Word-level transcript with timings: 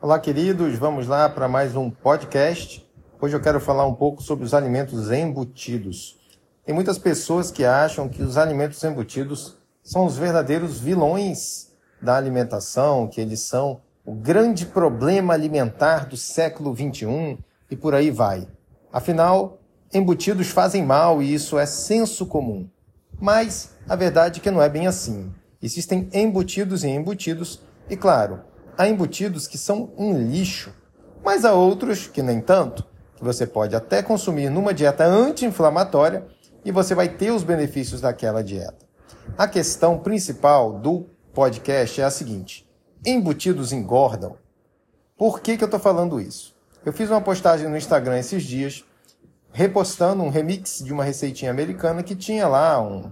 Olá, 0.00 0.20
queridos, 0.20 0.78
vamos 0.78 1.08
lá 1.08 1.28
para 1.28 1.48
mais 1.48 1.74
um 1.74 1.90
podcast. 1.90 2.88
Hoje 3.20 3.34
eu 3.34 3.40
quero 3.40 3.58
falar 3.58 3.84
um 3.84 3.94
pouco 3.94 4.22
sobre 4.22 4.44
os 4.44 4.54
alimentos 4.54 5.10
embutidos. 5.10 6.16
Tem 6.64 6.72
muitas 6.72 6.96
pessoas 6.96 7.50
que 7.50 7.64
acham 7.64 8.08
que 8.08 8.22
os 8.22 8.38
alimentos 8.38 8.82
embutidos 8.84 9.56
são 9.82 10.06
os 10.06 10.16
verdadeiros 10.16 10.78
vilões 10.78 11.72
da 12.00 12.16
alimentação, 12.16 13.08
que 13.08 13.20
eles 13.20 13.40
são 13.40 13.80
o 14.06 14.14
grande 14.14 14.66
problema 14.66 15.34
alimentar 15.34 16.06
do 16.06 16.16
século 16.16 16.72
XXI 16.72 17.36
e 17.68 17.74
por 17.74 17.92
aí 17.92 18.12
vai. 18.12 18.46
Afinal, 18.92 19.58
embutidos 19.92 20.46
fazem 20.46 20.84
mal 20.84 21.20
e 21.20 21.34
isso 21.34 21.58
é 21.58 21.66
senso 21.66 22.24
comum. 22.24 22.70
Mas 23.20 23.74
a 23.88 23.96
verdade 23.96 24.38
é 24.38 24.42
que 24.44 24.50
não 24.52 24.62
é 24.62 24.68
bem 24.68 24.86
assim. 24.86 25.34
Existem 25.60 26.08
embutidos 26.12 26.84
e 26.84 26.88
embutidos, 26.88 27.60
e 27.90 27.96
claro, 27.96 28.42
há 28.78 28.88
embutidos 28.88 29.48
que 29.48 29.58
são 29.58 29.92
um 29.98 30.16
lixo, 30.16 30.72
mas 31.24 31.44
há 31.44 31.52
outros 31.52 32.06
que 32.06 32.22
nem 32.22 32.40
tanto, 32.40 32.86
que 33.16 33.24
você 33.24 33.44
pode 33.44 33.74
até 33.74 34.00
consumir 34.00 34.48
numa 34.48 34.72
dieta 34.72 35.04
anti-inflamatória 35.04 36.24
e 36.64 36.70
você 36.70 36.94
vai 36.94 37.08
ter 37.08 37.32
os 37.32 37.42
benefícios 37.42 38.00
daquela 38.00 38.42
dieta. 38.42 38.86
A 39.36 39.48
questão 39.48 39.98
principal 39.98 40.78
do 40.78 41.06
podcast 41.34 42.00
é 42.00 42.04
a 42.04 42.10
seguinte: 42.10 42.66
embutidos 43.04 43.72
engordam. 43.72 44.36
Por 45.16 45.40
que, 45.40 45.56
que 45.56 45.64
eu 45.64 45.66
estou 45.66 45.80
falando 45.80 46.20
isso? 46.20 46.56
Eu 46.86 46.92
fiz 46.92 47.10
uma 47.10 47.20
postagem 47.20 47.68
no 47.68 47.76
Instagram 47.76 48.16
esses 48.16 48.44
dias 48.44 48.84
repostando 49.52 50.22
um 50.22 50.28
remix 50.28 50.78
de 50.84 50.92
uma 50.92 51.02
receitinha 51.02 51.50
americana 51.50 52.02
que 52.02 52.14
tinha 52.14 52.46
lá 52.46 52.80
um 52.80 53.10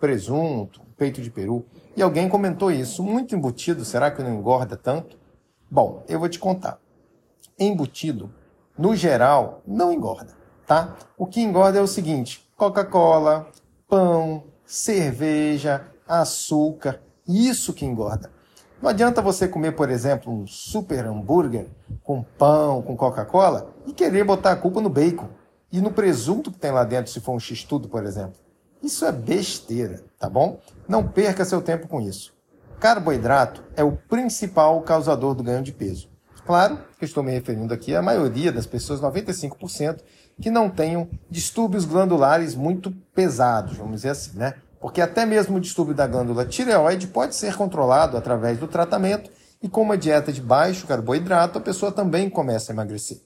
presunto, 0.00 0.80
peito 0.96 1.20
de 1.20 1.30
peru. 1.30 1.64
E 1.96 2.02
alguém 2.02 2.28
comentou 2.28 2.70
isso. 2.70 3.02
Muito 3.02 3.34
embutido, 3.34 3.84
será 3.84 4.10
que 4.10 4.22
não 4.22 4.34
engorda 4.34 4.76
tanto? 4.76 5.18
Bom, 5.70 6.04
eu 6.08 6.18
vou 6.18 6.28
te 6.28 6.38
contar. 6.38 6.78
Embutido, 7.58 8.32
no 8.78 8.94
geral, 8.94 9.62
não 9.66 9.92
engorda, 9.92 10.34
tá? 10.66 10.96
O 11.16 11.26
que 11.26 11.40
engorda 11.40 11.78
é 11.78 11.82
o 11.82 11.86
seguinte: 11.86 12.48
Coca-Cola, 12.56 13.48
pão, 13.88 14.44
cerveja, 14.64 15.86
açúcar, 16.06 17.00
isso 17.26 17.72
que 17.72 17.84
engorda. 17.84 18.30
Não 18.80 18.90
adianta 18.90 19.22
você 19.22 19.48
comer, 19.48 19.72
por 19.72 19.90
exemplo, 19.90 20.30
um 20.30 20.46
super 20.46 21.06
hambúrguer 21.06 21.66
com 22.04 22.22
pão, 22.22 22.82
com 22.82 22.94
Coca-Cola 22.94 23.74
e 23.86 23.92
querer 23.92 24.22
botar 24.22 24.52
a 24.52 24.56
culpa 24.56 24.80
no 24.80 24.90
bacon 24.90 25.28
e 25.72 25.80
no 25.80 25.90
presunto 25.90 26.52
que 26.52 26.58
tem 26.58 26.70
lá 26.70 26.84
dentro, 26.84 27.10
se 27.10 27.20
for 27.20 27.32
um 27.32 27.40
x-tudo, 27.40 27.88
por 27.88 28.04
exemplo. 28.04 28.45
Isso 28.86 29.04
é 29.04 29.10
besteira, 29.10 30.00
tá 30.16 30.30
bom? 30.30 30.60
Não 30.86 31.04
perca 31.04 31.44
seu 31.44 31.60
tempo 31.60 31.88
com 31.88 32.00
isso. 32.00 32.32
Carboidrato 32.78 33.64
é 33.74 33.82
o 33.82 33.90
principal 33.90 34.80
causador 34.82 35.34
do 35.34 35.42
ganho 35.42 35.60
de 35.60 35.72
peso. 35.72 36.08
Claro 36.46 36.78
que 36.96 37.04
estou 37.04 37.24
me 37.24 37.32
referindo 37.32 37.74
aqui 37.74 37.96
à 37.96 38.00
maioria 38.00 38.52
das 38.52 38.64
pessoas, 38.64 39.00
95%, 39.00 40.02
que 40.40 40.52
não 40.52 40.70
tenham 40.70 41.10
distúrbios 41.28 41.84
glandulares 41.84 42.54
muito 42.54 42.92
pesados, 43.12 43.76
vamos 43.76 43.96
dizer 43.96 44.10
assim, 44.10 44.38
né? 44.38 44.54
Porque 44.80 45.00
até 45.00 45.26
mesmo 45.26 45.56
o 45.56 45.60
distúrbio 45.60 45.92
da 45.92 46.06
glândula 46.06 46.44
tireoide 46.44 47.08
pode 47.08 47.34
ser 47.34 47.56
controlado 47.56 48.16
através 48.16 48.56
do 48.56 48.68
tratamento 48.68 49.28
e 49.60 49.68
com 49.68 49.82
uma 49.82 49.98
dieta 49.98 50.32
de 50.32 50.40
baixo 50.40 50.86
carboidrato 50.86 51.58
a 51.58 51.60
pessoa 51.60 51.90
também 51.90 52.30
começa 52.30 52.70
a 52.70 52.74
emagrecer. 52.74 53.20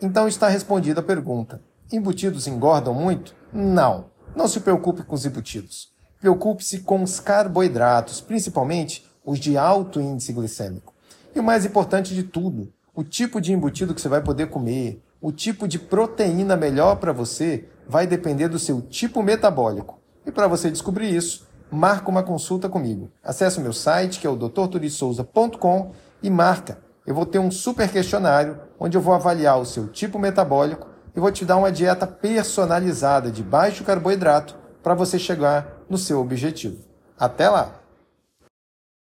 Então 0.00 0.26
está 0.26 0.48
respondida 0.48 1.00
a 1.00 1.04
pergunta: 1.04 1.60
embutidos 1.92 2.46
engordam 2.46 2.94
muito? 2.94 3.34
Não. 3.52 4.08
Não 4.34 4.46
se 4.46 4.60
preocupe 4.60 5.02
com 5.02 5.14
os 5.14 5.26
embutidos. 5.26 5.90
Preocupe-se 6.20 6.80
com 6.80 7.02
os 7.02 7.18
carboidratos, 7.18 8.20
principalmente 8.20 9.06
os 9.24 9.38
de 9.38 9.56
alto 9.56 10.00
índice 10.00 10.32
glicêmico. 10.32 10.94
E 11.34 11.40
o 11.40 11.42
mais 11.42 11.64
importante 11.64 12.14
de 12.14 12.22
tudo, 12.22 12.72
o 12.94 13.02
tipo 13.02 13.40
de 13.40 13.52
embutido 13.52 13.94
que 13.94 14.00
você 14.00 14.08
vai 14.08 14.22
poder 14.22 14.48
comer, 14.48 15.02
o 15.20 15.32
tipo 15.32 15.66
de 15.66 15.78
proteína 15.78 16.56
melhor 16.56 16.96
para 16.96 17.12
você 17.12 17.68
vai 17.86 18.06
depender 18.06 18.48
do 18.48 18.58
seu 18.58 18.80
tipo 18.80 19.22
metabólico. 19.22 19.98
E 20.24 20.30
para 20.30 20.46
você 20.46 20.70
descobrir 20.70 21.14
isso, 21.14 21.46
marca 21.70 22.08
uma 22.08 22.22
consulta 22.22 22.68
comigo. 22.68 23.10
Acesse 23.22 23.58
o 23.58 23.62
meu 23.62 23.72
site, 23.72 24.20
que 24.20 24.26
é 24.26 24.30
o 24.30 24.36
drturissouza.com 24.36 25.92
e 26.22 26.30
marca. 26.30 26.78
Eu 27.06 27.14
vou 27.14 27.26
ter 27.26 27.38
um 27.38 27.50
super 27.50 27.90
questionário 27.90 28.58
onde 28.78 28.96
eu 28.96 29.00
vou 29.00 29.14
avaliar 29.14 29.58
o 29.58 29.66
seu 29.66 29.88
tipo 29.88 30.18
metabólico 30.18 30.88
e 31.14 31.20
vou 31.20 31.30
te 31.32 31.44
dar 31.44 31.56
uma 31.56 31.72
dieta 31.72 32.06
personalizada 32.06 33.30
de 33.30 33.42
baixo 33.42 33.84
carboidrato 33.84 34.56
para 34.82 34.94
você 34.94 35.18
chegar 35.18 35.82
no 35.88 35.98
seu 35.98 36.20
objetivo. 36.20 36.78
Até 37.18 37.48
lá! 37.48 37.79